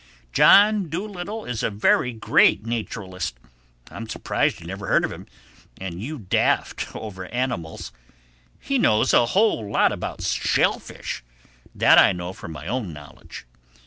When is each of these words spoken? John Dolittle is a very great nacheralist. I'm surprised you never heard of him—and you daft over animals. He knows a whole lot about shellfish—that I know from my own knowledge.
John 0.33 0.89
Dolittle 0.89 1.45
is 1.45 1.61
a 1.61 1.69
very 1.69 2.11
great 2.11 2.63
nacheralist. 2.63 3.33
I'm 3.91 4.09
surprised 4.09 4.59
you 4.59 4.65
never 4.65 4.87
heard 4.87 5.05
of 5.05 5.11
him—and 5.11 6.01
you 6.01 6.17
daft 6.17 6.95
over 6.95 7.27
animals. 7.27 7.91
He 8.59 8.79
knows 8.79 9.13
a 9.13 9.27
whole 9.27 9.71
lot 9.71 9.91
about 9.91 10.23
shellfish—that 10.23 11.99
I 11.99 12.13
know 12.13 12.33
from 12.33 12.51
my 12.51 12.65
own 12.65 12.91
knowledge. 12.91 13.45